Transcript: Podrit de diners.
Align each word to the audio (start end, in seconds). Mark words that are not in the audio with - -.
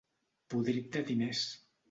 Podrit 0.53 0.89
de 0.97 1.05
diners. 1.11 1.47